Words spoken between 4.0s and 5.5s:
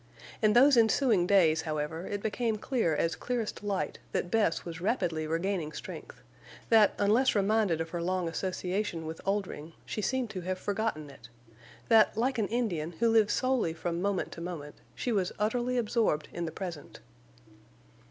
that Bess was rapidly